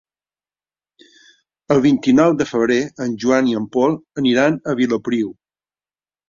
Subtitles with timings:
[1.75, 5.31] El vint-i-nou de febrer en Joan i en Pol aniran a Vilopriu.